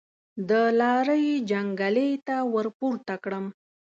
د 0.49 0.51
لارۍ 0.79 1.27
جنګلې 1.49 2.09
ته 2.27 2.35
ورپورته 2.53 3.13
کړم. 3.23 3.45